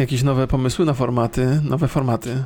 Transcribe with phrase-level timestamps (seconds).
[0.00, 2.44] jakieś nowe pomysły na formaty, nowe formaty.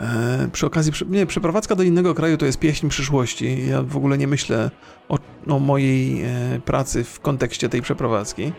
[0.00, 3.68] E, przy okazji, nie, przeprowadzka do innego kraju to jest pieśń przyszłości.
[3.68, 4.70] Ja w ogóle nie myślę
[5.08, 5.18] o,
[5.48, 8.52] o mojej e, pracy w kontekście tej przeprowadzki.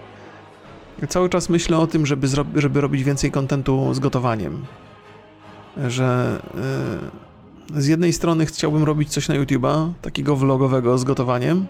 [1.10, 4.66] Cały czas myślę o tym, żeby, żeby robić więcej kontentu z gotowaniem.
[5.88, 6.42] Że
[7.76, 11.66] e, z jednej strony chciałbym robić coś na YouTube'a, takiego vlogowego z gotowaniem,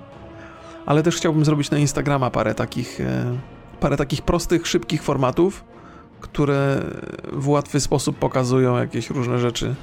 [0.86, 3.38] ale też chciałbym zrobić na Instagrama parę takich, e,
[3.80, 5.64] parę takich prostych, szybkich formatów,
[6.21, 6.84] które
[7.34, 9.75] w łatwy sposób pokazują jakieś różne rzeczy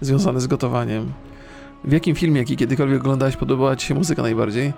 [0.00, 1.12] związane z gotowaniem.
[1.84, 4.72] W jakim filmie, jaki kiedykolwiek oglądałeś, podobała Ci się muzyka najbardziej?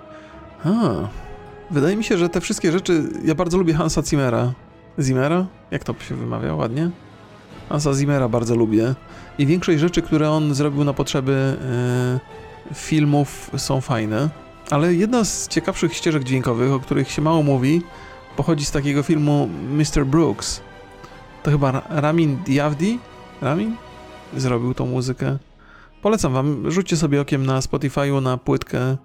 [0.63, 0.69] A,
[1.71, 3.03] wydaje mi się, że te wszystkie rzeczy.
[3.25, 4.53] Ja bardzo lubię Hansa Zimmera.
[4.99, 5.45] Zimmera?
[5.71, 6.89] Jak to się wymawia ładnie?
[7.69, 8.95] Hansa Zimmera bardzo lubię.
[9.37, 11.57] I większość rzeczy, które on zrobił na potrzeby
[12.65, 14.29] yy, filmów, są fajne.
[14.71, 17.81] Ale jedna z ciekawszych ścieżek dźwiękowych, o których się mało mówi,
[18.37, 20.05] pochodzi z takiego filmu Mr.
[20.05, 20.61] Brooks
[21.43, 22.99] to chyba Ramin Diavdi?
[23.41, 23.75] Ramin?
[24.37, 25.37] Zrobił tą muzykę.
[26.01, 28.97] Polecam wam, rzućcie sobie okiem na Spotify'u na płytkę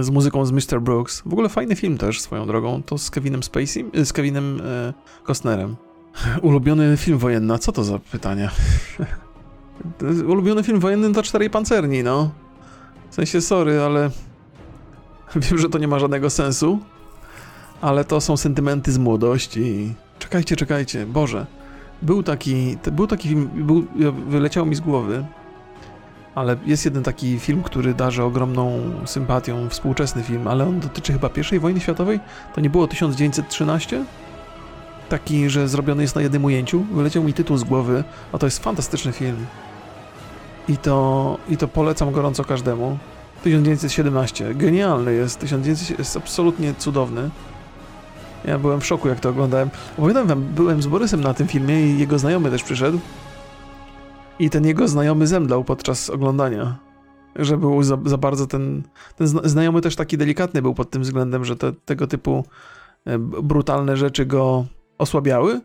[0.00, 0.80] z muzyką z Mr.
[0.80, 1.22] Brooks.
[1.26, 2.82] W ogóle fajny film też swoją drogą.
[2.82, 4.92] To z Kevinem Spacey, z Kevinem e,
[5.26, 5.76] Costnerem.
[6.42, 7.58] Ulubiony film wojenny.
[7.58, 8.50] Co to za pytanie?
[10.32, 12.30] Ulubiony film wojenny to Czterej Pancerni, no.
[13.10, 14.10] W sensie, sorry, ale
[15.36, 16.78] wiem, że to nie ma żadnego sensu,
[17.80, 21.46] ale to są sentymenty z młodości Czekajcie, czekajcie, Boże.
[22.02, 23.86] Był taki, był taki film, był,
[24.28, 25.24] wyleciał mi z głowy,
[26.34, 31.30] ale jest jeden taki film, który darzy ogromną sympatią, współczesny film, ale on dotyczy chyba
[31.52, 32.20] I wojny światowej.
[32.54, 34.04] To nie było 1913?
[35.08, 36.84] Taki, że zrobiony jest na jednym ujęciu.
[36.92, 39.46] Wyleciał mi tytuł z głowy, a to jest fantastyczny film.
[40.68, 42.98] I to, i to polecam gorąco każdemu.
[43.42, 44.54] 1917.
[44.54, 45.38] Genialny jest.
[45.38, 47.30] 1900 jest absolutnie cudowny.
[48.44, 49.70] Ja byłem w szoku, jak to oglądałem.
[49.98, 53.00] Opowiadam wam, byłem z Borysem na tym filmie i jego znajomy też przyszedł.
[54.38, 56.76] I ten jego znajomy zemdlał podczas oglądania.
[57.36, 58.82] Że był za, za bardzo ten,
[59.16, 62.44] ten znajomy też taki delikatny był pod tym względem, że te, tego typu
[63.04, 64.66] e, brutalne rzeczy go
[64.98, 65.60] osłabiały.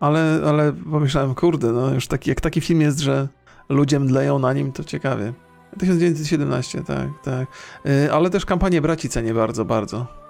[0.00, 3.28] Ale, ale pomyślałem, kurde, no już taki, jak taki film jest, że
[3.68, 5.32] ludzie mdleją na nim, to ciekawie.
[5.78, 7.48] 1917, tak, tak.
[7.86, 10.21] E, ale też kampanię braci cenię bardzo, bardzo.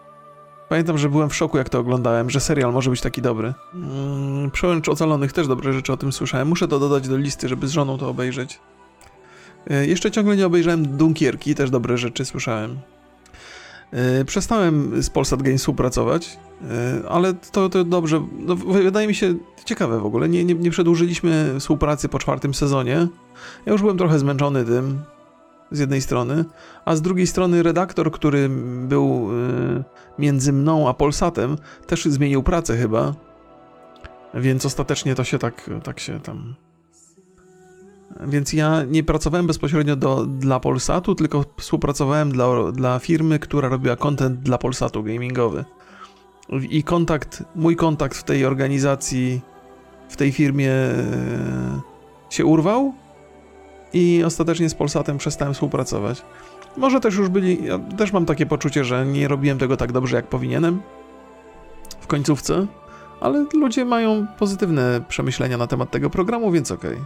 [0.72, 3.55] Pamiętam, że byłem w szoku, jak to oglądałem, że serial może być taki dobry.
[3.75, 6.49] Mm, Przełęcz Ocalonych też dobre rzeczy o tym słyszałem.
[6.49, 8.60] Muszę to dodać do listy, żeby z żoną to obejrzeć.
[9.71, 12.78] E, jeszcze ciągle nie obejrzałem Dunkierki, też dobre rzeczy słyszałem.
[13.91, 16.38] E, przestałem z Polsat Games współpracować,
[16.71, 18.22] e, ale to, to dobrze.
[18.38, 19.34] No, wydaje mi się
[19.65, 20.28] ciekawe w ogóle.
[20.28, 23.09] Nie, nie, nie przedłużyliśmy współpracy po czwartym sezonie.
[23.66, 24.99] Ja już byłem trochę zmęczony tym
[25.72, 26.44] z jednej strony,
[26.84, 28.49] a z drugiej strony redaktor, który
[28.88, 29.84] był y,
[30.19, 31.56] między mną a Polsatem,
[31.87, 33.15] też zmienił pracę chyba,
[34.34, 36.55] więc ostatecznie to się tak, tak się tam...
[38.27, 43.97] Więc ja nie pracowałem bezpośrednio do, dla Polsatu, tylko współpracowałem dla, dla firmy, która robiła
[43.97, 45.65] content dla Polsatu gamingowy.
[46.71, 49.41] I kontakt, mój kontakt w tej organizacji,
[50.09, 52.94] w tej firmie y, się urwał,
[53.93, 56.23] i ostatecznie z Polsatem przestałem współpracować.
[56.77, 60.17] Może też już byli, ja też mam takie poczucie, że nie robiłem tego tak dobrze,
[60.17, 60.83] jak powinienem
[62.01, 62.67] w końcówce,
[63.21, 66.93] ale ludzie mają pozytywne przemyślenia na temat tego programu, więc okej.
[66.93, 67.05] Okay.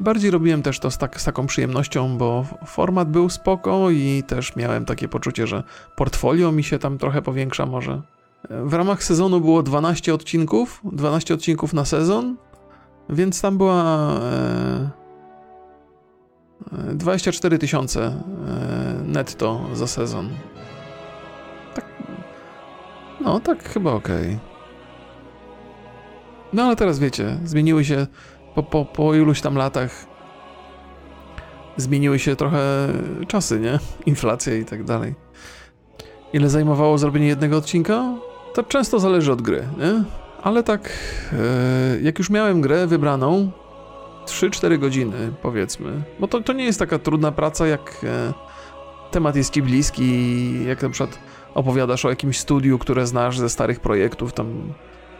[0.00, 4.56] Bardziej robiłem też to z, tak, z taką przyjemnością, bo format był spoko i też
[4.56, 5.62] miałem takie poczucie, że
[5.96, 8.02] portfolio mi się tam trochę powiększa może.
[8.50, 12.36] W ramach sezonu było 12 odcinków, 12 odcinków na sezon,
[13.08, 14.10] więc tam była...
[14.22, 14.99] E
[16.94, 18.14] 24 tysiące e,
[19.04, 20.28] netto za sezon.
[21.74, 21.84] Tak.
[23.20, 24.08] No, tak chyba ok.
[26.52, 28.06] No ale teraz wiecie, zmieniły się
[28.54, 30.06] po, po, po iluś tam latach.
[31.76, 32.88] Zmieniły się trochę
[33.28, 33.78] czasy, nie?
[34.06, 35.14] Inflacja i tak dalej.
[36.32, 38.14] Ile zajmowało zrobienie jednego odcinka?
[38.54, 40.04] To często zależy od gry, nie?
[40.42, 40.92] Ale tak,
[41.32, 43.50] e, jak już miałem grę wybraną,
[44.30, 46.02] 3-4 godziny, powiedzmy.
[46.20, 48.32] Bo to, to nie jest taka trudna praca, jak e,
[49.10, 51.18] temat jest ci bliski, jak na przykład
[51.54, 54.72] opowiadasz o jakimś studiu, które znasz ze starych projektów, tam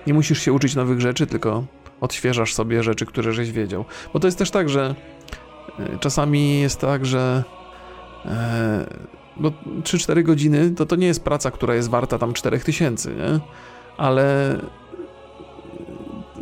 [0.06, 1.64] nie musisz się uczyć nowych rzeczy, tylko
[2.00, 3.84] odświeżasz sobie rzeczy, które żeś wiedział.
[4.12, 4.94] Bo to jest też tak, że
[5.78, 7.44] e, czasami jest tak, że
[8.24, 8.86] e,
[9.36, 9.50] bo
[9.82, 13.40] 3-4 godziny to to nie jest praca, która jest warta tam 4000, nie?
[13.96, 14.56] Ale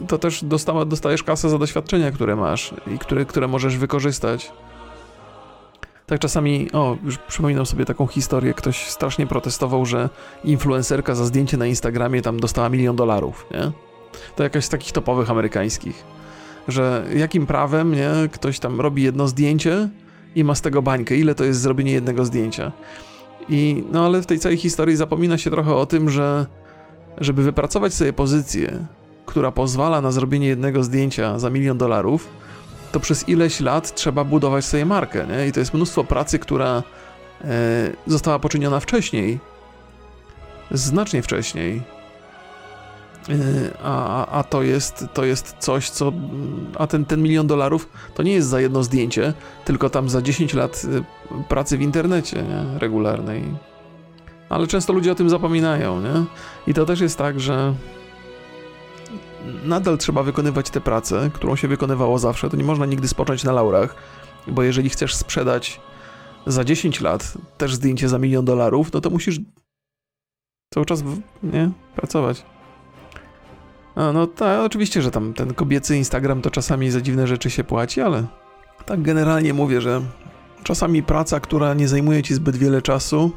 [0.09, 0.45] to też
[0.87, 4.53] dostajesz kasę za doświadczenia, które masz i które, które możesz wykorzystać.
[6.07, 10.09] Tak czasami, o, już przypominam sobie taką historię, ktoś strasznie protestował, że
[10.45, 13.73] influencerka za zdjęcie na Instagramie tam dostała milion dolarów, nie?
[14.37, 16.05] To jakaś z takich topowych amerykańskich.
[16.69, 19.89] Że jakim prawem, nie, ktoś tam robi jedno zdjęcie
[20.35, 21.17] i ma z tego bańkę.
[21.17, 22.73] Ile to jest zrobienie jednego zdjęcia?
[23.49, 26.47] I, no ale w tej całej historii zapomina się trochę o tym, że
[27.19, 28.87] żeby wypracować sobie pozycję,
[29.29, 32.29] która pozwala na zrobienie jednego zdjęcia za milion dolarów,
[32.93, 35.47] to przez ileś lat trzeba budować sobie markę, nie?
[35.47, 36.83] I to jest mnóstwo pracy, która
[37.45, 39.39] e, została poczyniona wcześniej,
[40.71, 41.83] znacznie wcześniej.
[43.29, 43.35] E,
[43.83, 46.13] a, a to jest, to jest coś, co.
[46.79, 49.33] A ten, ten milion dolarów to nie jest za jedno zdjęcie,
[49.65, 52.79] tylko tam za 10 lat e, pracy w internecie nie?
[52.79, 53.45] regularnej.
[54.49, 56.25] Ale często ludzie o tym zapominają, nie?
[56.67, 57.75] I to też jest tak, że
[59.65, 62.51] nadal trzeba wykonywać tę pracę, którą się wykonywało zawsze.
[62.51, 63.95] To nie można nigdy spocząć na laurach,
[64.47, 65.81] bo jeżeli chcesz sprzedać
[66.47, 69.41] za 10 lat też zdjęcie za milion dolarów, no to musisz
[70.75, 71.05] cały czas,
[71.43, 72.45] nie, pracować.
[73.95, 77.65] A, no tak, oczywiście, że tam ten kobiecy Instagram to czasami za dziwne rzeczy się
[77.65, 78.27] płaci, ale
[78.87, 80.03] tak generalnie mówię, że
[80.63, 83.33] czasami praca, która nie zajmuje ci zbyt wiele czasu,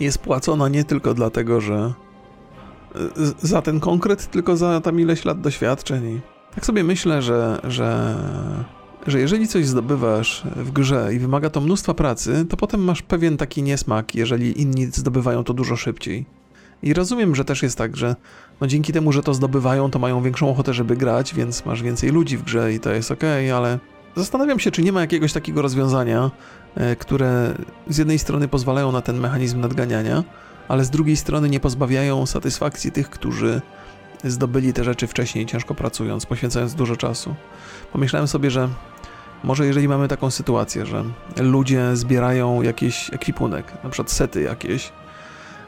[0.00, 1.92] jest płacona nie tylko dlatego, że
[3.42, 6.20] za ten konkret, tylko za tam ileś lat doświadczeń.
[6.54, 8.14] Tak sobie myślę, że, że,
[9.06, 13.36] że jeżeli coś zdobywasz w grze i wymaga to mnóstwa pracy, to potem masz pewien
[13.36, 16.26] taki niesmak, jeżeli inni zdobywają to dużo szybciej.
[16.82, 18.16] I rozumiem, że też jest tak, że
[18.60, 22.10] no dzięki temu, że to zdobywają, to mają większą ochotę, żeby grać, więc masz więcej
[22.10, 23.22] ludzi w grze i to jest ok,
[23.54, 23.78] ale
[24.16, 26.30] zastanawiam się, czy nie ma jakiegoś takiego rozwiązania,
[26.74, 27.54] e, które
[27.88, 30.24] z jednej strony pozwalają na ten mechanizm nadganiania,
[30.68, 33.60] ale z drugiej strony nie pozbawiają satysfakcji tych, którzy
[34.24, 37.34] zdobyli te rzeczy wcześniej, ciężko pracując, poświęcając dużo czasu.
[37.92, 38.68] Pomyślałem sobie, że
[39.44, 41.04] może jeżeli mamy taką sytuację, że
[41.40, 44.92] ludzie zbierają jakiś ekwipunek, na przykład sety jakieś,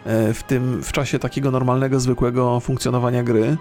[0.05, 3.57] e, w tym w czasie takiego normalnego, zwykłego funkcjonowania gry,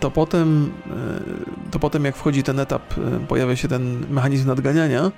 [0.00, 0.72] to potem,
[1.66, 2.94] e, to potem jak wchodzi ten etap,
[3.28, 5.12] pojawia się ten mechanizm nadganiania,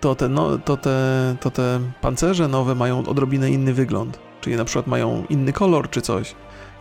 [0.00, 4.18] to te, no, to, te, to te pancerze nowe mają odrobinę inny wygląd.
[4.40, 6.34] Czyli na przykład mają inny kolor czy coś.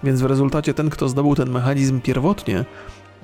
[0.04, 2.66] Więc w rezultacie ten, kto zdobył ten mechanizm pierwotnie,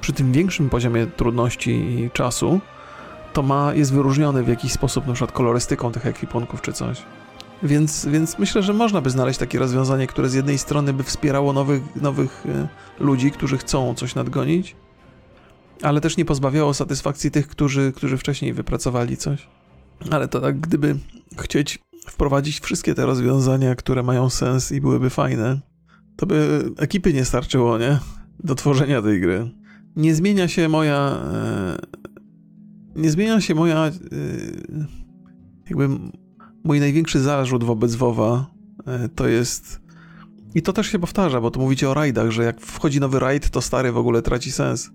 [0.01, 2.59] przy tym większym poziomie trudności i czasu,
[3.33, 7.03] to ma, jest wyróżniony w jakiś sposób, na przykład kolorystyką tych ekwipunków czy coś.
[7.63, 11.53] Więc, więc myślę, że można by znaleźć takie rozwiązanie, które z jednej strony by wspierało
[11.53, 12.67] nowych, nowych e,
[12.99, 14.75] ludzi, którzy chcą coś nadgonić,
[15.81, 19.47] ale też nie pozbawiało satysfakcji tych, którzy, którzy wcześniej wypracowali coś.
[20.11, 20.95] Ale to tak, gdyby
[21.39, 25.59] chcieć wprowadzić wszystkie te rozwiązania, które mają sens i byłyby fajne,
[26.15, 27.99] to by ekipy nie starczyło, nie?
[28.39, 29.49] Do tworzenia tej gry.
[29.95, 31.21] Nie zmienia się moja.
[31.33, 31.77] E,
[32.95, 33.85] nie zmienia się moja.
[33.85, 33.91] E,
[35.69, 35.89] jakby
[36.63, 38.45] mój największy zarzut wobec WoWa
[38.87, 39.81] e, to jest.
[40.55, 43.49] I to też się powtarza, bo tu mówicie o rajdach, że jak wchodzi nowy raid,
[43.49, 44.91] to stary w ogóle traci sens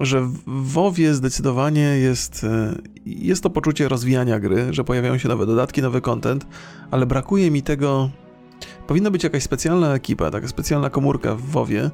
[0.00, 2.74] że w WoWie zdecydowanie jest, e,
[3.06, 6.46] jest to poczucie rozwijania gry, że pojawiają się nowe dodatki, nowy content,
[6.90, 8.10] ale brakuje mi tego.
[8.86, 11.90] Powinna być jakaś specjalna ekipa, taka specjalna komórka w WoWie,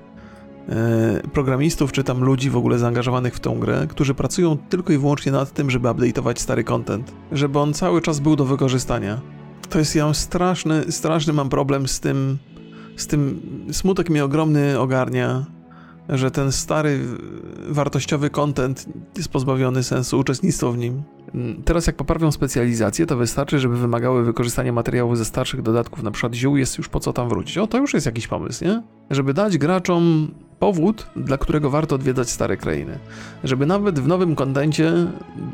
[1.32, 5.32] programistów czy tam ludzi w ogóle zaangażowanych w tą grę, którzy pracują tylko i wyłącznie
[5.32, 9.20] nad tym, żeby update'ować stary content, żeby on cały czas był do wykorzystania.
[9.68, 12.38] To jest, ja straszny, straszny mam problem z tym,
[12.96, 13.40] z tym,
[13.72, 15.46] smutek mi ogromny ogarnia,
[16.08, 17.00] że ten stary,
[17.68, 18.86] wartościowy content
[19.16, 21.02] jest pozbawiony sensu uczestnictwa w nim.
[21.64, 26.34] Teraz jak poprawią specjalizację, to wystarczy, żeby wymagały wykorzystania materiałów ze starszych dodatków, na przykład
[26.34, 27.58] ziół, jest już po co tam wrócić.
[27.58, 28.82] O, to już jest jakiś pomysł, nie?
[29.10, 32.98] Żeby dać graczom powód, dla którego warto odwiedzać stare krainy.
[33.44, 34.92] Żeby nawet w nowym kontencie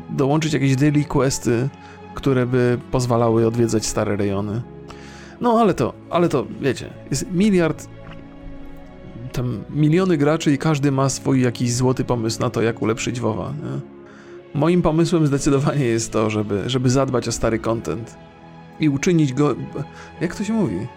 [0.09, 1.69] dołączyć jakieś daily questy,
[2.15, 4.61] które by pozwalały odwiedzać stare rejony.
[5.41, 7.87] No ale to, ale to, wiecie, jest miliard
[9.33, 13.49] tam miliony graczy i każdy ma swój jakiś złoty pomysł na to, jak ulepszyć WoWa.
[13.49, 13.79] Nie?
[14.59, 18.17] Moim pomysłem zdecydowanie jest to, żeby, żeby zadbać o stary content
[18.79, 19.55] i uczynić go,
[20.21, 20.87] jak to się mówi,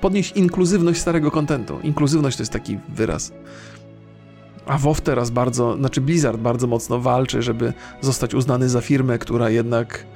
[0.00, 1.78] podnieść inkluzywność starego kontentu.
[1.82, 3.32] Inkluzywność to jest taki wyraz.
[4.66, 9.50] A WoW teraz bardzo, znaczy Blizzard bardzo mocno walczy, żeby zostać uznany za firmę, która
[9.50, 10.06] jednak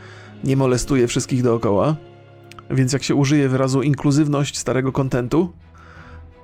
[0.44, 1.96] nie molestuje wszystkich dookoła.
[2.70, 5.52] Więc jak się użyje wyrazu inkluzywność starego kontentu,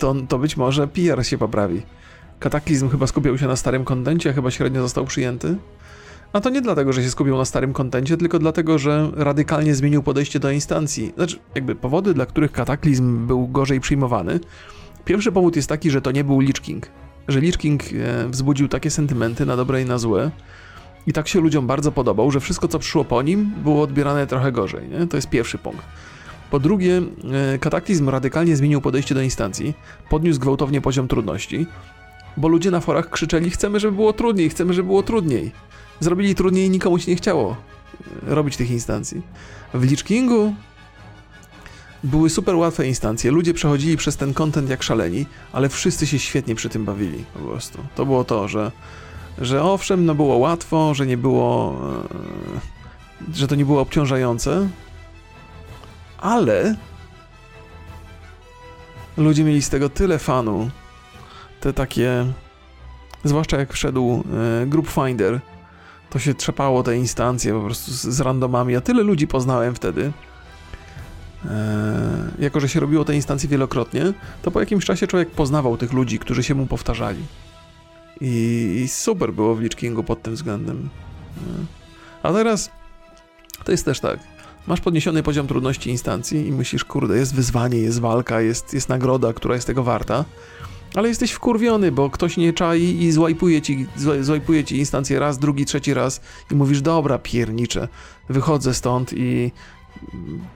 [0.02, 1.82] to, to być może PR się poprawi.
[2.38, 5.56] Kataklizm chyba skupiał się na starym kontencie, chyba średnio został przyjęty.
[6.32, 10.02] A to nie dlatego, że się skupił na starym kontencie, tylko dlatego, że radykalnie zmienił
[10.02, 11.12] podejście do instancji.
[11.16, 14.40] Znaczy, jakby powody, dla których kataklizm był gorzej przyjmowany.
[15.04, 16.86] Pierwszy powód jest taki, że to nie był Lich King.
[17.28, 20.30] Że Lich King e, wzbudził takie sentymenty na dobre i na złe.
[21.06, 24.52] I tak się ludziom bardzo podobał, że wszystko, co przyszło po nim, było odbierane trochę
[24.52, 24.88] gorzej.
[24.88, 25.06] Nie?
[25.06, 25.84] To jest pierwszy punkt.
[26.52, 27.02] Po drugie,
[27.54, 29.74] e, kataklizm radykalnie zmienił podejście do instancji,
[30.10, 31.66] podniósł gwałtownie poziom trudności,
[32.36, 35.52] bo ludzie na forach krzyczeli: Chcemy, żeby było trudniej, chcemy, żeby było trudniej.
[36.00, 37.56] Zrobili trudniej i nikomu się nie chciało
[38.26, 39.22] e, robić tych instancji.
[39.74, 40.54] W Lich Kingu
[42.04, 46.54] były super łatwe instancje, ludzie przechodzili przez ten content jak szaleni, ale wszyscy się świetnie
[46.54, 47.78] przy tym bawili po prostu.
[47.94, 48.72] To było to, że,
[49.38, 51.76] że owszem, no było łatwo, że nie było,
[53.30, 54.68] e, że to nie było obciążające,
[56.22, 56.74] ale
[59.16, 60.70] ludzie mieli z tego tyle fanu,
[61.60, 62.26] te takie,
[63.24, 64.24] zwłaszcza jak wszedł
[64.62, 65.40] e, Group Finder,
[66.10, 70.12] to się trzepało te instancje po prostu z, z randomami, a tyle ludzi poznałem wtedy,
[71.44, 74.12] e, jako że się robiło te instancje wielokrotnie,
[74.42, 77.22] to po jakimś czasie człowiek poznawał tych ludzi, którzy się mu powtarzali.
[78.20, 80.88] I, i super było w Lich Kingu pod tym względem.
[81.36, 81.64] E.
[82.22, 82.70] A teraz
[83.64, 84.18] to jest też tak.
[84.66, 89.32] Masz podniesiony poziom trudności instancji i myślisz, kurde, jest wyzwanie, jest walka, jest, jest nagroda,
[89.32, 90.24] która jest tego warta,
[90.94, 93.86] ale jesteś wkurwiony, bo ktoś nie czai i złajpuje ci,
[94.20, 97.88] złajpuje ci instancję raz, drugi, trzeci raz i mówisz, dobra, piernicze,
[98.28, 99.50] wychodzę stąd i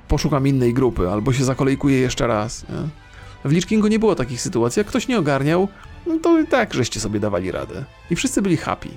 [0.08, 2.66] poszukam innej grupy, albo się zakolejkuję jeszcze raz.
[2.68, 3.06] Nie?
[3.44, 5.68] W Lich Kingu nie było takich sytuacji, jak ktoś nie ogarniał,
[6.06, 7.84] no to i tak żeście sobie dawali radę.
[8.10, 8.88] I wszyscy byli happy.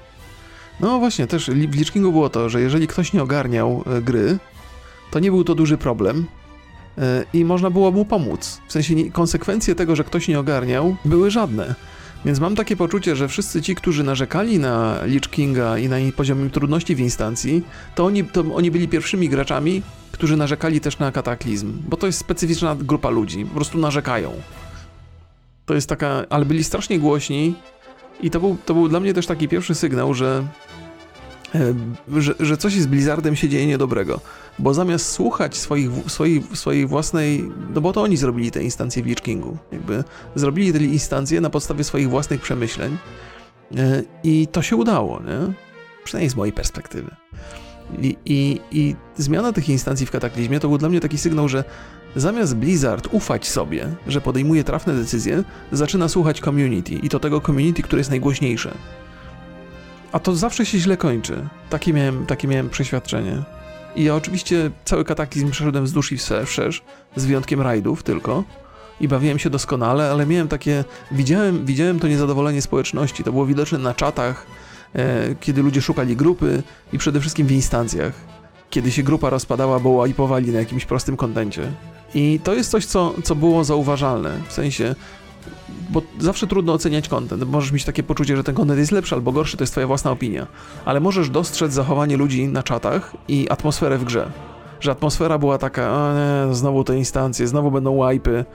[0.79, 4.39] No właśnie, też w Lich Kingu było to, że jeżeli ktoś nie ogarniał e, gry,
[5.11, 6.25] to nie był to duży problem
[6.97, 8.61] e, i można było mu pomóc.
[8.67, 11.75] W sensie konsekwencje tego, że ktoś nie ogarniał, były żadne.
[12.25, 16.49] Więc mam takie poczucie, że wszyscy ci, którzy narzekali na Lich Kinga i na poziom
[16.49, 17.63] trudności w instancji,
[17.95, 22.19] to oni, to oni byli pierwszymi graczami, którzy narzekali też na kataklizm, bo to jest
[22.19, 24.31] specyficzna grupa ludzi, po prostu narzekają.
[25.65, 27.55] To jest taka, ale byli strasznie głośni
[28.21, 30.43] i to był, to był dla mnie też taki pierwszy sygnał, że
[32.17, 34.19] że, że coś z Blizzardem się dzieje niedobrego.
[34.59, 37.49] Bo zamiast słuchać swoich, swojej, swojej własnej.
[37.73, 39.57] No bo to oni zrobili te instancje w Lich Kingu.
[39.71, 40.03] Jakby
[40.35, 42.97] zrobili te instancje na podstawie swoich własnych przemyśleń.
[43.77, 45.53] E, I to się udało, nie?
[46.03, 47.15] Przynajmniej z mojej perspektywy.
[48.01, 51.63] I, i, I zmiana tych instancji w kataklizmie to był dla mnie taki sygnał, że
[52.15, 57.83] zamiast Blizzard ufać sobie, że podejmuje trafne decyzje, zaczyna słuchać community i to tego community,
[57.83, 58.71] które jest najgłośniejsze.
[60.11, 61.47] A to zawsze się źle kończy.
[61.69, 63.43] Takie miałem, takie miałem przeświadczenie.
[63.95, 66.81] I ja oczywiście cały kataklizm przeszedłem wzdłuż i wszerz,
[67.15, 68.43] z wyjątkiem rajdów tylko.
[69.01, 70.83] I bawiłem się doskonale, ale miałem takie.
[71.11, 73.23] Widziałem, widziałem to niezadowolenie społeczności.
[73.23, 74.45] To było widoczne na czatach,
[74.95, 76.63] e, kiedy ludzie szukali grupy
[76.93, 78.13] i przede wszystkim w instancjach.
[78.69, 81.71] Kiedy się grupa rozpadała, bo łajpowali na jakimś prostym kontencie.
[82.13, 84.39] I to jest coś, co, co było zauważalne.
[84.47, 84.95] W sensie,
[85.89, 87.43] bo zawsze trudno oceniać content.
[87.43, 90.11] Możesz mieć takie poczucie, że ten content jest lepszy albo gorszy, to jest twoja własna
[90.11, 90.47] opinia.
[90.85, 94.31] Ale możesz dostrzec zachowanie ludzi na czatach i atmosferę w grze.
[94.79, 98.45] Że atmosfera była taka, a nie, znowu te instancje, znowu będą łajpy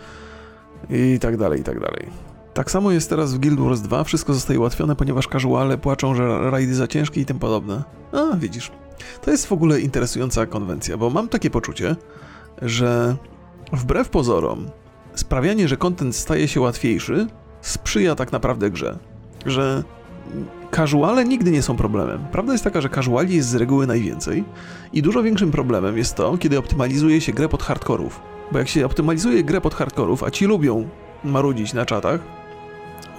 [0.91, 2.07] i tak dalej, i tak dalej.
[2.55, 6.50] Tak samo jest teraz w Guild Wars 2, wszystko zostaje ułatwione, ponieważ casuale płaczą, że
[6.50, 7.83] rajdy za ciężkie i tym podobne.
[8.12, 8.71] A, widzisz.
[9.23, 11.97] To jest w ogóle interesująca konwencja, bo mam takie poczucie,
[12.62, 13.17] że
[13.73, 14.71] wbrew pozorom,
[15.14, 17.26] sprawianie, że kontent staje się łatwiejszy,
[17.61, 18.99] sprzyja tak naprawdę grze.
[19.47, 19.83] Że
[20.71, 22.25] casuale nigdy nie są problemem.
[22.33, 24.44] Prawda jest taka, że casuali jest z reguły najwięcej
[24.92, 28.21] i dużo większym problemem jest to, kiedy optymalizuje się grę pod hardkorów.
[28.52, 30.88] Bo jak się optymalizuje grę pod hardkorów, a ci lubią
[31.25, 32.21] marudzić na czatach,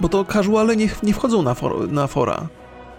[0.00, 2.48] bo to casuale nie, nie wchodzą na, for, na fora.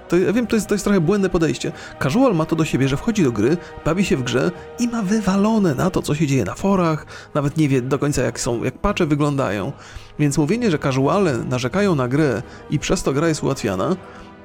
[0.08, 1.72] To, ja wiem, to jest, to jest trochę błędne podejście.
[2.04, 5.02] Casual ma to do siebie, że wchodzi do gry, bawi się w grze i ma
[5.02, 8.64] wywalone na to, co się dzieje na forach, nawet nie wie do końca, jak są,
[8.64, 9.72] jak pacze wyglądają.
[10.20, 13.96] Więc mówienie, że casuale narzekają na grę i przez to gra jest ułatwiana,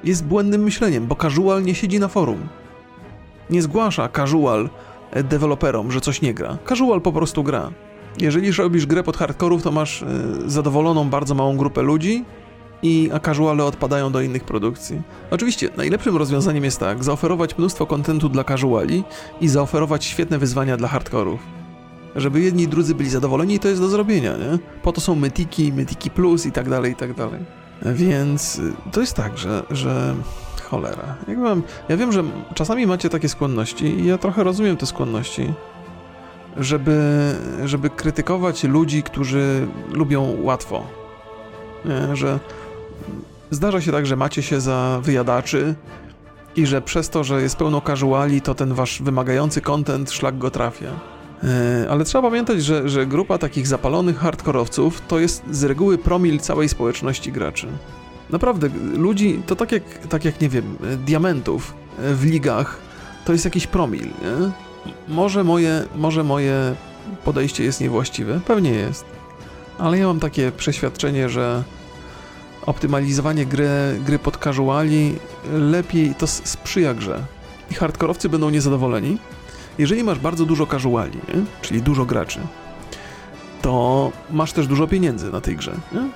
[0.03, 2.47] jest błędnym myśleniem, bo casual nie siedzi na forum.
[3.49, 4.69] Nie zgłasza casual
[5.11, 6.57] e, deweloperom, że coś nie gra.
[6.69, 7.71] Casual po prostu gra.
[8.19, 10.05] Jeżeli robisz grę pod hardkorów, to masz y,
[10.45, 12.25] zadowoloną bardzo małą grupę ludzi,
[12.83, 15.01] i a casuale odpadają do innych produkcji.
[15.31, 19.03] Oczywiście, najlepszym rozwiązaniem jest tak, zaoferować mnóstwo kontentu dla casuali
[19.41, 21.39] i zaoferować świetne wyzwania dla hardkorów.
[22.15, 24.59] Żeby jedni i drudzy byli zadowoleni, to jest do zrobienia, nie?
[24.83, 27.39] Po to są Mytiki, Mytiki Plus i tak dalej, i tak dalej.
[27.81, 30.15] Więc y, to jest tak, że, że
[30.63, 31.15] cholera.
[31.27, 32.23] Jak mam, ja wiem, że
[32.55, 35.53] czasami macie takie skłonności i ja trochę rozumiem te skłonności,
[36.57, 36.99] żeby,
[37.65, 40.83] żeby krytykować ludzi, którzy lubią łatwo.
[41.85, 42.15] Nie?
[42.15, 42.39] Że
[43.53, 45.75] Zdarza się tak, że macie się za wyjadaczy
[46.55, 50.51] i że przez to, że jest pełno casuali, to ten wasz wymagający content szlak go
[50.51, 50.91] trafia.
[51.43, 56.39] E, ale trzeba pamiętać, że, że grupa takich zapalonych hardkorowców to jest z reguły promil
[56.39, 57.67] całej społeczności graczy.
[58.29, 62.77] Naprawdę, ludzi to tak jak, tak jak nie wiem, diamentów w ligach
[63.25, 64.51] to jest jakiś promil, nie?
[65.07, 66.75] Może moje, może moje
[67.25, 68.39] podejście jest niewłaściwe?
[68.47, 69.05] Pewnie jest.
[69.77, 71.63] Ale ja mam takie przeświadczenie, że
[72.65, 73.69] optymalizowanie gry,
[74.05, 75.15] gry pod casuali
[75.53, 77.23] lepiej to sprzyja grze.
[77.71, 79.17] I hardkorowcy będą niezadowoleni.
[79.77, 81.43] Jeżeli masz bardzo dużo casuali, nie?
[81.61, 82.39] czyli dużo graczy,
[83.61, 85.75] to masz też dużo pieniędzy na tej grze.
[85.91, 86.09] Nie?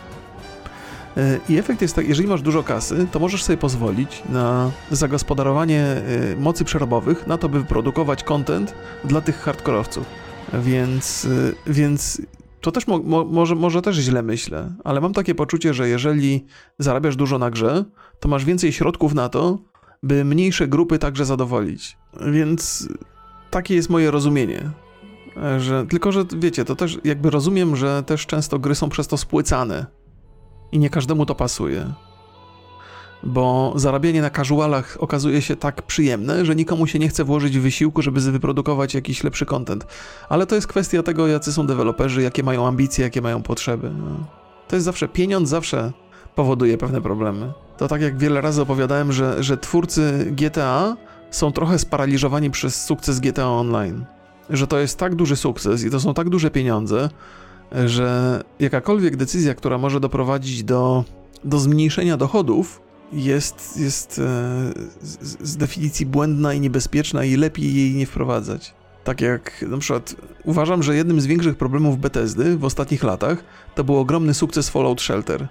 [1.24, 5.82] E, I efekt jest tak, jeżeli masz dużo kasy, to możesz sobie pozwolić na zagospodarowanie
[5.82, 6.02] e,
[6.40, 8.74] mocy przerobowych, na to, by wyprodukować content
[9.04, 10.06] dla tych hardkorowców.
[10.54, 12.22] Więc, e, więc
[12.62, 16.46] to też mo, mo, może, może też źle myślę, ale mam takie poczucie, że jeżeli
[16.80, 17.86] zarabiasz dużo na grze,
[18.20, 19.58] to masz więcej środków na to,
[20.04, 21.98] by mniejsze grupy także zadowolić.
[22.34, 22.90] Więc
[23.52, 24.72] takie jest moje rozumienie.
[25.58, 29.18] Że, tylko, że wiecie, to też jakby rozumiem, że też często gry są przez to
[29.18, 29.86] spłycane
[30.72, 31.94] i nie każdemu to pasuje.
[33.24, 38.02] Bo zarabianie na casualach okazuje się tak przyjemne, że nikomu się nie chce włożyć wysiłku,
[38.02, 39.88] żeby wyprodukować jakiś lepszy content.
[40.30, 43.92] Ale to jest kwestia tego, jacy są deweloperzy, jakie mają ambicje, jakie mają potrzeby.
[44.00, 44.28] No.
[44.68, 45.92] To jest zawsze, pieniądz zawsze
[46.36, 47.54] powoduje pewne problemy.
[47.78, 50.98] To tak jak wiele razy opowiadałem, że, że twórcy GTA
[51.32, 54.06] są trochę sparaliżowani przez sukces GTA Online.
[54.50, 57.10] Że to jest tak duży sukces i to są tak duże pieniądze,
[57.86, 61.04] że jakakolwiek decyzja, która może doprowadzić do,
[61.44, 62.82] do zmniejszenia dochodów,
[63.14, 64.24] jest, jest e,
[65.42, 68.74] z, definicji błędna i niebezpieczna i lepiej jej nie wprowadzać.
[69.04, 73.44] Tak jak na przykład uważam, że jednym z większych problemów Bethesdy w ostatnich latach
[73.76, 75.48] to był ogromny sukces Fallout Shelter,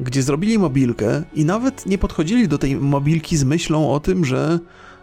[0.00, 4.58] gdzie zrobili mobilkę i nawet nie podchodzili do tej mobilki z myślą o tym, że,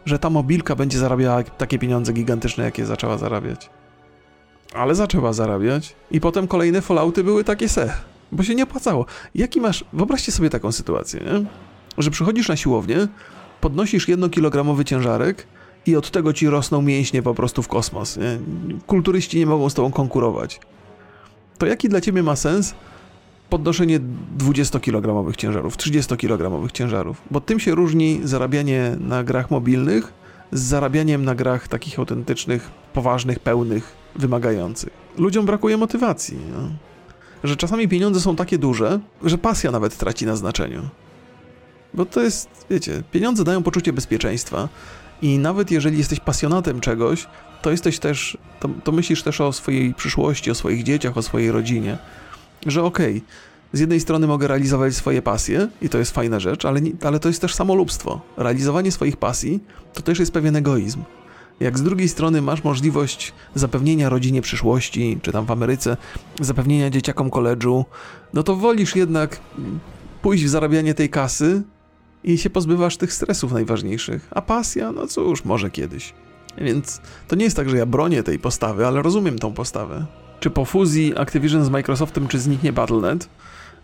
[0.06, 3.70] że ta mobilka będzie zarabiała takie pieniądze gigantyczne, jakie zaczęła zarabiać
[4.74, 7.94] ale zaczęła zarabiać i potem kolejne Fallouty były takie se,
[8.32, 9.06] bo się nie opłacało.
[9.36, 11.46] Jaki masz, wyobraźcie sobie taką sytuację, nie?
[11.98, 13.08] Że przychodzisz na siłownię,
[13.62, 15.48] podnosisz jednokilogramowy ciężarek
[15.86, 18.18] i od tego ci rosną mięśnie po prostu w kosmos.
[18.18, 18.40] Nie?
[18.88, 20.60] Kulturyści nie mogą z tobą konkurować.
[21.58, 22.76] To jaki dla ciebie ma sens
[23.50, 24.00] podnoszenie
[24.38, 27.22] 20-kilogramowych ciężarów, 30-kilogramowych ciężarów?
[27.32, 30.14] Bo tym się różni zarabianie na grach mobilnych
[30.52, 34.94] z zarabianiem na grach takich autentycznych, poważnych, pełnych, wymagających.
[35.18, 36.38] Ludziom brakuje motywacji.
[37.44, 40.82] Że czasami pieniądze są takie duże, że pasja nawet traci na znaczeniu.
[41.94, 44.70] Bo to jest, wiecie, pieniądze dają poczucie bezpieczeństwa
[45.22, 47.28] i nawet jeżeli jesteś pasjonatem czegoś,
[47.62, 51.52] to jesteś też, to, to myślisz też o swojej przyszłości, o swoich dzieciach, o swojej
[51.52, 51.98] rodzinie.
[52.66, 53.28] Że okej, okay,
[53.74, 57.28] z jednej strony mogę realizować swoje pasje i to jest fajna rzecz, ale, ale to
[57.28, 58.22] jest też samolubstwo.
[58.38, 61.04] Realizowanie swoich pasji to też jest pewien egoizm.
[61.60, 65.98] Jak z drugiej strony masz możliwość zapewnienia rodzinie przyszłości, czy tam w Ameryce,
[66.42, 67.86] zapewnienia dzieciakom koledżu,
[68.34, 69.40] no to wolisz jednak
[70.22, 71.64] pójść w zarabianie tej kasy
[72.24, 74.28] i się pozbywasz tych stresów najważniejszych.
[74.32, 76.14] A pasja, no cóż, może kiedyś.
[76.58, 80.06] Więc to nie jest tak, że ja bronię tej postawy, ale rozumiem tą postawę.
[80.40, 83.30] Czy po fuzji Activision z Microsoftem, czy zniknie Battle.net?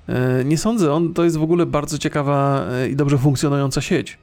[0.08, 4.18] E, nie sądzę, on to jest w ogóle bardzo ciekawa e, i dobrze funkcjonująca sieć.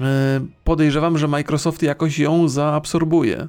[0.00, 3.48] E, podejrzewam, że Microsoft jakoś ją zaabsorbuje.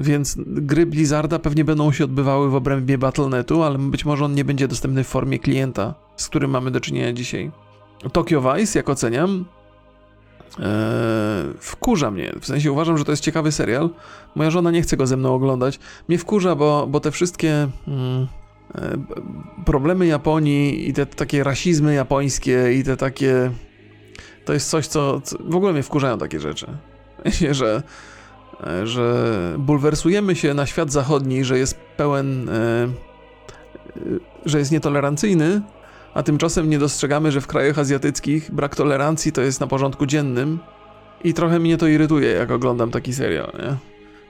[0.00, 4.44] Więc gry Blizzarda pewnie będą się odbywały w obrębie Battle.netu, ale być może on nie
[4.44, 7.50] będzie dostępny w formie klienta, z którym mamy do czynienia dzisiaj.
[8.12, 9.44] Tokyo Vice, jak oceniam,
[11.58, 12.32] wkurza mnie.
[12.40, 13.90] W sensie uważam, że to jest ciekawy serial.
[14.34, 15.78] Moja żona nie chce go ze mną oglądać.
[16.08, 17.68] Mnie wkurza, bo, bo te wszystkie.
[17.88, 18.26] Mm,
[18.74, 18.96] E,
[19.64, 23.50] problemy Japonii i te takie rasizmy japońskie i te takie...
[24.44, 26.66] To jest coś, co, co w ogóle mnie wkurzają takie rzeczy.
[27.50, 27.82] Że,
[28.66, 32.48] e, że bulwersujemy się na świat zachodni, że jest pełen...
[32.48, 32.88] E,
[34.46, 35.62] że jest nietolerancyjny,
[36.14, 40.58] a tymczasem nie dostrzegamy, że w krajach azjatyckich brak tolerancji to jest na porządku dziennym
[41.24, 43.76] i trochę mnie to irytuje, jak oglądam taki serial, nie?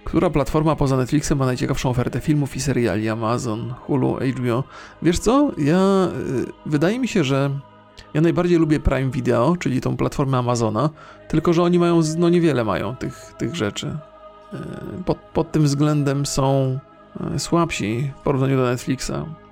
[0.05, 3.09] Która platforma poza Netflixem ma najciekawszą ofertę filmów i seriali?
[3.09, 4.65] Amazon, Hulu, HBO.
[5.03, 5.51] Wiesz co?
[5.59, 6.09] Ja.
[6.41, 7.51] Y, wydaje mi się, że.
[8.15, 10.91] Ja najbardziej lubię Prime Video, czyli tą platformę Amazona,
[11.29, 13.97] tylko że oni mają, no niewiele mają tych, tych rzeczy.
[14.55, 16.79] Y, pod, pod tym względem są
[17.35, 19.44] y, słabsi w porównaniu do Netflixa.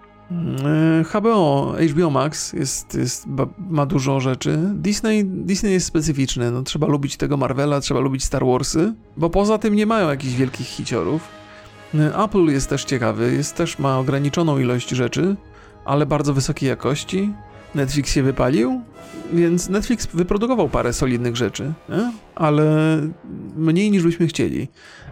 [1.04, 3.26] HBO, HBO Max jest, jest,
[3.70, 4.58] ma dużo rzeczy.
[4.74, 6.50] Disney, Disney jest specyficzny.
[6.50, 10.34] No, trzeba lubić tego Marvela, trzeba lubić Star Warsy, bo poza tym nie mają jakichś
[10.34, 11.28] wielkich hiciorów.
[12.24, 15.36] Apple jest też ciekawy, jest też ma ograniczoną ilość rzeczy,
[15.84, 17.32] ale bardzo wysokiej jakości.
[17.74, 18.80] Netflix się wypalił,
[19.32, 22.12] więc Netflix wyprodukował parę solidnych rzeczy, nie?
[22.34, 22.98] ale
[23.56, 24.68] mniej niż byśmy chcieli.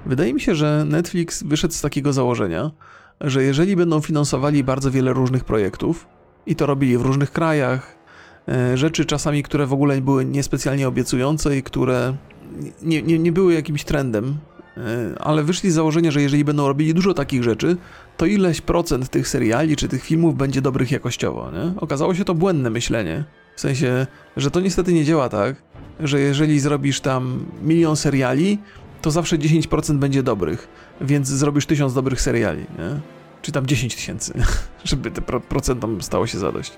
[0.07, 2.71] Wydaje mi się, że Netflix wyszedł z takiego założenia,
[3.21, 6.07] że jeżeli będą finansowali bardzo wiele różnych projektów
[6.47, 7.97] i to robili w różnych krajach,
[8.49, 12.17] e, rzeczy czasami, które w ogóle były niespecjalnie obiecujące i które
[12.83, 14.39] nie, nie, nie były jakimś trendem
[15.21, 17.77] ale wyszli z założenia, że jeżeli będą robili dużo takich rzeczy,
[18.17, 21.81] to ileś procent tych seriali czy tych filmów będzie dobrych jakościowo, nie?
[21.81, 23.25] Okazało się to błędne myślenie.
[23.57, 24.07] W sensie,
[24.37, 25.63] że to niestety nie działa tak,
[26.01, 28.59] że jeżeli zrobisz tam milion seriali,
[29.03, 30.69] to zawsze 10% będzie dobrych,
[31.01, 33.01] więc zrobisz tysiąc dobrych seriali, nie?
[33.43, 34.33] Czy tam 10 tysięcy,
[34.85, 36.73] żeby te pro procentom stało się zadość.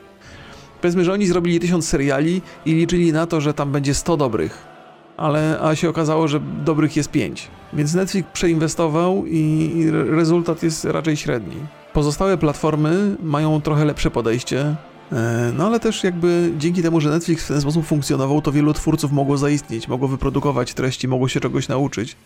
[0.80, 4.58] Powiedzmy, że oni zrobili tysiąc seriali i liczyli na to, że tam będzie 100 dobrych,
[5.16, 7.48] ale a się okazało, że dobrych jest 5.
[7.72, 11.56] Więc Netflix przeinwestował i, i rezultat jest raczej średni.
[11.92, 14.76] Pozostałe platformy mają trochę lepsze podejście,
[15.53, 19.12] no ale też jakby dzięki temu, że Netflix w ten sposób funkcjonował, to wielu twórców
[19.12, 22.16] mogło zaistnieć, mogło wyprodukować treści, mogło się czegoś nauczyć.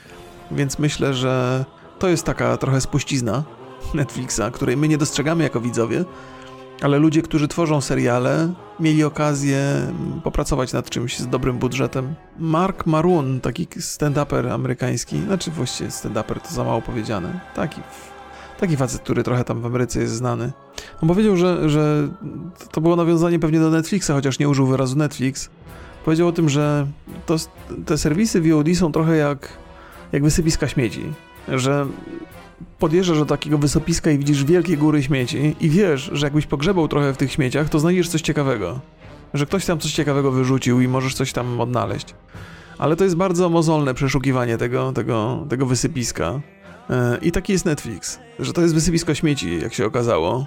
[0.50, 1.64] Więc myślę, że
[1.98, 3.44] to jest taka trochę spuścizna
[3.94, 6.04] Netflixa, której my nie dostrzegamy jako widzowie,
[6.82, 9.62] ale ludzie, którzy tworzą seriale, mieli okazję
[10.24, 12.14] popracować nad czymś z dobrym budżetem.
[12.38, 17.80] Mark Maroon, taki stand-uper amerykański, znaczy właściwie stand-uper to za mało powiedziane, taki,
[18.60, 20.52] taki facet, który trochę tam w Ameryce jest znany.
[21.02, 22.08] On powiedział, że, że
[22.72, 25.50] to było nawiązanie pewnie do Netflixa, chociaż nie użył wyrazu Netflix.
[26.04, 26.86] Powiedział o tym, że
[27.26, 27.36] to,
[27.86, 29.48] te serwisy VOD są trochę jak,
[30.12, 31.02] jak wysypiska śmieci,
[31.48, 31.86] że
[32.78, 37.12] podjeżdżasz do takiego wysopiska i widzisz wielkie góry śmieci i wiesz, że jakbyś pogrzebał trochę
[37.12, 38.80] w tych śmieciach, to znajdziesz coś ciekawego.
[39.34, 42.14] Że ktoś tam coś ciekawego wyrzucił i możesz coś tam odnaleźć.
[42.78, 46.40] Ale to jest bardzo mozolne przeszukiwanie tego, tego, tego wysypiska.
[46.90, 50.46] E, I taki jest Netflix, że to jest wysypisko śmieci, jak się okazało.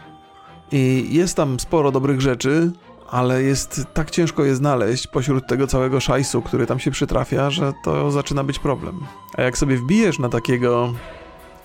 [0.72, 2.72] I jest tam sporo dobrych rzeczy,
[3.10, 7.74] ale jest tak ciężko je znaleźć pośród tego całego szajsu, który tam się przytrafia, że
[7.84, 9.00] to zaczyna być problem.
[9.38, 10.94] A jak sobie wbijesz na takiego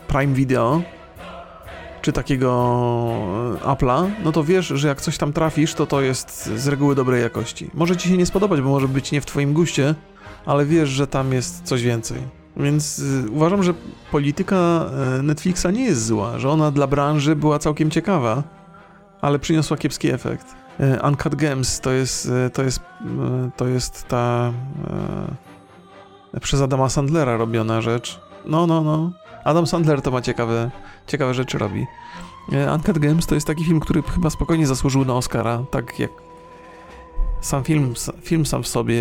[0.09, 0.83] Prime Video
[2.03, 2.51] czy takiego
[3.63, 6.95] e, Apple'a, no to wiesz, że jak coś tam trafisz, to to jest z reguły
[6.95, 7.71] dobrej jakości.
[7.75, 9.95] Może ci się nie spodobać, bo może być nie w twoim guście,
[10.47, 12.44] ale wiesz, że tam jest coś więcej.
[12.57, 13.75] Więc y, uważam, że
[14.11, 14.87] polityka
[15.19, 18.43] y, Netflixa nie jest zła, że ona dla branży była całkiem ciekawa,
[19.21, 20.47] ale przyniosła kiepski efekt.
[20.81, 22.81] Y, Uncut Gems to jest, to jest,
[23.57, 24.53] to jest ta
[26.41, 28.21] przez Adama Sandlera robiona rzecz.
[28.47, 29.13] No, no, no.
[29.45, 30.71] Adam Sandler to ma ciekawe,
[31.07, 31.87] ciekawe rzeczy robi.
[32.53, 36.11] E, Uncut Games to jest taki film, który chyba spokojnie zasłużył na Oscara, tak jak
[37.41, 38.95] sam film, film sam w sobie,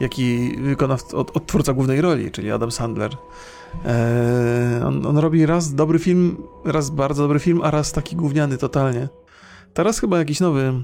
[0.00, 3.16] jaki, jaki wykona od, odtwórca głównej roli, czyli Adam Sandler.
[3.84, 8.58] Eee, on, on, robi raz dobry film, raz bardzo dobry film, a raz taki gówniany
[8.58, 9.08] totalnie.
[9.74, 10.82] Teraz chyba jakiś nowy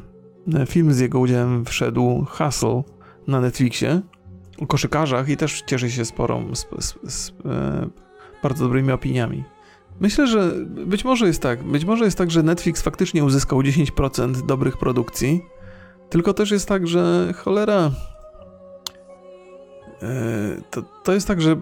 [0.54, 2.82] e, film z jego udziałem wszedł, Hustle,
[3.26, 4.00] na Netflixie,
[4.58, 6.52] o koszykarzach i też cieszy się sporą
[7.44, 7.88] e,
[8.42, 9.44] bardzo dobrymi opiniami.
[10.00, 11.62] Myślę, że być może jest tak.
[11.62, 15.42] Być może jest tak, że Netflix faktycznie uzyskał 10% dobrych produkcji,
[16.10, 17.90] tylko też jest tak, że cholera.
[20.02, 21.56] Yy, to, to jest tak, że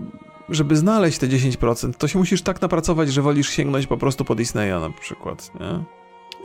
[0.48, 4.34] żeby znaleźć te 10%, to się musisz tak napracować, że wolisz sięgnąć po prostu po
[4.34, 5.84] Disneya na przykład, nie?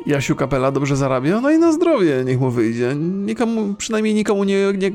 [0.06, 2.96] Jasiu Kapela dobrze zarabia, no i na zdrowie niech mu wyjdzie.
[2.96, 4.92] Nikomu, przynajmniej nikomu nie, nie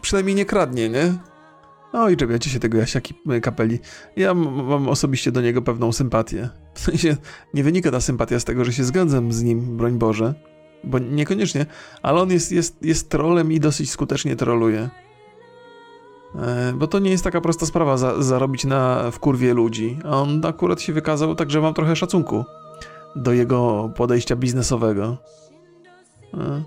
[0.00, 1.14] przynajmniej nie kradnie, nie?
[1.92, 3.00] No i czepiacie się tego Jasia
[3.42, 3.78] Kapeli.
[4.16, 6.48] Ja mam osobiście do niego pewną sympatię.
[6.74, 7.16] W sensie
[7.54, 10.34] nie wynika ta sympatia z tego, że się zgadzam z nim, broń Boże.
[10.84, 11.66] Bo niekoniecznie,
[12.02, 14.90] ale on jest, jest, jest trolem i dosyć skutecznie troluje.
[16.38, 19.98] E, bo to nie jest taka prosta sprawa za, zarobić na wkurwie ludzi.
[20.04, 22.44] A on akurat się wykazał, także mam trochę szacunku
[23.16, 25.16] do jego podejścia biznesowego.
[26.34, 26.62] E,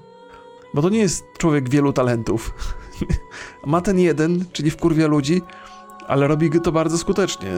[0.73, 2.53] bo to nie jest człowiek wielu talentów.
[3.65, 5.41] Ma ten jeden, czyli wkurwia ludzi,
[6.08, 7.51] ale robi to bardzo skutecznie.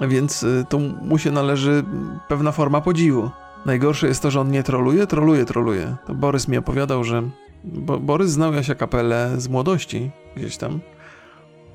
[0.00, 1.84] Więc y, to mu się należy
[2.28, 3.30] pewna forma podziwu.
[3.66, 5.96] Najgorsze jest to, że on nie troluje, troluje, troluje.
[6.06, 7.22] To Borys mi opowiadał, że
[7.64, 10.80] bo Borys znał Jasia Kapelę z młodości gdzieś tam.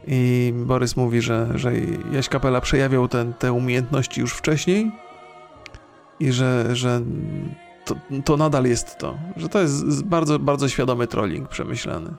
[0.08, 1.72] I Borys mówi, że, że
[2.12, 4.92] Jaś Kapela przejawiał te, te umiejętności już wcześniej
[6.20, 7.02] i że, że
[7.86, 7.96] to,
[8.26, 12.14] to nadal jest to, że to jest bardzo, bardzo świadomy trolling przemyślany.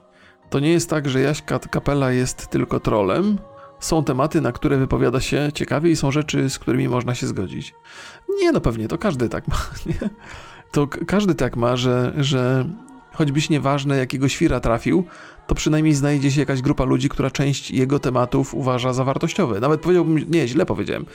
[0.51, 3.39] To nie jest tak, że Jaś Kapela jest tylko trolem.
[3.81, 7.75] Są tematy, na które wypowiada się ciekawie i są rzeczy, z którymi można się zgodzić.
[8.41, 10.11] Nie, no pewnie, to każdy tak ma, nie?
[10.73, 12.65] To każdy tak ma, że, że
[13.15, 15.05] choćbyś nieważne jakiego świra trafił,
[15.47, 19.61] to przynajmniej znajdzie się jakaś grupa ludzi, która część jego tematów uważa za wartościowe.
[19.61, 21.07] Nawet powiedziałbym, nie, źle powiedziałem.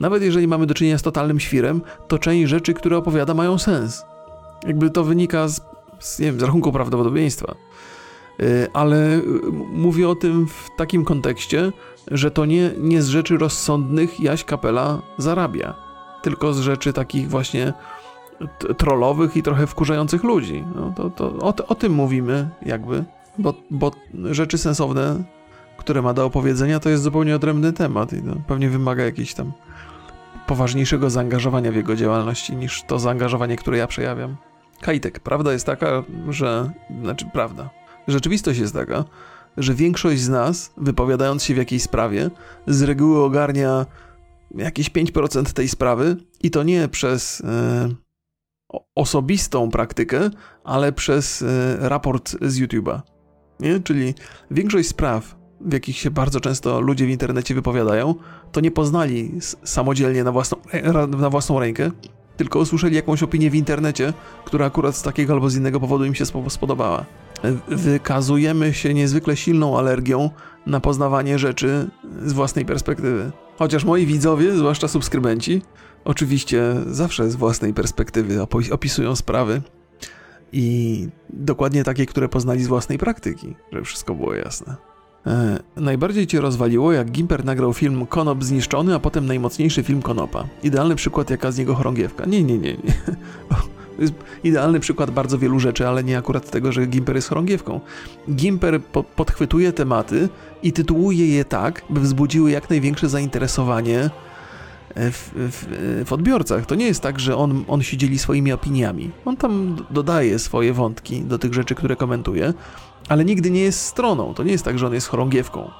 [0.00, 4.04] Nawet jeżeli mamy do czynienia z totalnym świrem, to część rzeczy, które opowiada, mają sens.
[4.66, 5.60] Jakby to wynika z,
[5.98, 7.54] z, nie wiem, z rachunku prawdopodobieństwa.
[8.38, 9.20] Yy, ale
[9.72, 11.72] mówię o tym w takim kontekście,
[12.10, 15.74] że to nie, nie z rzeczy rozsądnych Jaś Kapela zarabia,
[16.22, 17.72] tylko z rzeczy takich właśnie
[18.78, 20.64] trollowych i trochę wkurzających ludzi.
[20.74, 23.04] No to, to o, o tym mówimy jakby
[23.38, 23.90] bo, bo
[24.30, 25.24] rzeczy sensowne,
[25.76, 29.52] które ma do opowiedzenia, to jest zupełnie odrębny temat i no, pewnie wymaga jakiejś tam
[30.46, 34.36] poważniejszego zaangażowania w jego działalności niż to zaangażowanie, które ja przejawiam.
[34.80, 36.70] Kajtek, prawda jest taka, że.
[37.02, 37.70] Znaczy, prawda.
[38.08, 39.04] Rzeczywistość jest taka,
[39.56, 42.30] że większość z nas, wypowiadając się w jakiejś sprawie,
[42.66, 43.86] z reguły ogarnia
[44.54, 47.88] jakieś 5% tej sprawy i to nie przez e,
[48.94, 50.30] osobistą praktykę,
[50.64, 53.00] ale przez e, raport z YouTube'a.
[53.60, 53.80] Nie?
[53.80, 54.14] Czyli
[54.50, 58.14] większość spraw, w jakich się bardzo często ludzie w internecie wypowiadają,
[58.52, 59.32] to nie poznali
[59.64, 61.90] samodzielnie na własną, ra- na własną rękę,
[62.36, 64.12] tylko usłyszeli jakąś opinię w internecie,
[64.44, 67.04] która akurat z takiego albo z innego powodu im się spo- spodobała.
[67.44, 70.30] W- Wykazujemy się niezwykle silną alergią
[70.66, 71.90] na poznawanie rzeczy
[72.26, 73.30] z własnej perspektywy.
[73.58, 75.62] Chociaż moi widzowie, zwłaszcza subskrybenci,
[76.04, 79.62] oczywiście zawsze z własnej perspektywy opisują sprawy
[80.52, 84.76] i dokładnie takie, które poznali z własnej praktyki, żeby wszystko było jasne.
[85.26, 90.44] E, najbardziej cię rozwaliło, jak Gimper nagrał film Konop zniszczony, a potem najmocniejszy film Konopa.
[90.62, 92.24] Idealny przykład, jaka z niego chorągiewka.
[92.26, 92.92] Nie, nie, nie, nie.
[94.44, 97.80] Idealny przykład bardzo wielu rzeczy, ale nie akurat tego, że Gimper jest chorągiewką.
[98.30, 100.28] Gimper po podchwytuje tematy
[100.62, 104.10] i tytułuje je tak, by wzbudziły jak największe zainteresowanie
[104.96, 106.66] w, w, w odbiorcach.
[106.66, 109.10] To nie jest tak, że on, on się dzieli swoimi opiniami.
[109.24, 112.54] On tam dodaje swoje wątki do tych rzeczy, które komentuje,
[113.08, 114.34] ale nigdy nie jest stroną.
[114.34, 115.70] To nie jest tak, że on jest chorągiewką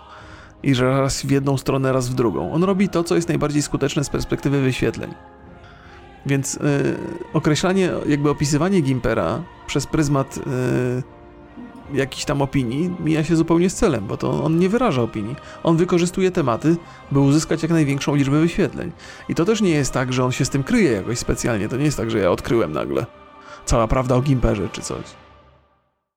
[0.63, 2.53] i że raz w jedną stronę, raz w drugą.
[2.53, 5.15] On robi to, co jest najbardziej skuteczne z perspektywy wyświetleń.
[6.27, 6.61] Więc y,
[7.33, 10.39] określanie, jakby opisywanie Gimpera przez pryzmat
[11.93, 15.37] jakichś tam opinii mija się zupełnie z celem, bo to on nie wyraża opinii.
[15.63, 16.77] On wykorzystuje tematy,
[17.13, 18.93] by uzyskać jak największą liczbę wyświetleń.
[19.29, 21.69] I to też nie jest tak, że on się z tym kryje jakoś specjalnie.
[21.69, 23.07] To nie jest tak, że ja odkryłem nagle
[23.65, 25.24] cała prawda o Gimperze czy coś.